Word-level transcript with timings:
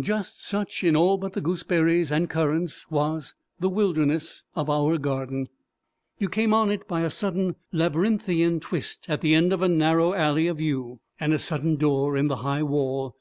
Just 0.00 0.42
such, 0.42 0.82
in 0.82 0.96
all 0.96 1.18
but 1.18 1.34
the 1.34 1.42
gooseberries 1.42 2.10
and 2.10 2.30
currants, 2.30 2.90
was 2.90 3.34
the 3.60 3.68
wilderness 3.68 4.44
of 4.54 4.70
our 4.70 4.96
garden: 4.96 5.50
you 6.18 6.30
came 6.30 6.54
on 6.54 6.70
it 6.70 6.88
by 6.88 7.02
a 7.02 7.10
sudden 7.10 7.56
labyrinthine 7.72 8.58
twist 8.58 9.04
at 9.10 9.20
the 9.20 9.34
end 9.34 9.52
of 9.52 9.60
a 9.60 9.68
narrow 9.68 10.14
alley 10.14 10.46
of 10.46 10.58
yew, 10.58 11.00
and 11.20 11.34
a 11.34 11.38
sudden 11.38 11.76
door 11.76 12.16
in 12.16 12.28
the 12.28 12.36
high 12.36 12.62
wall. 12.62 13.18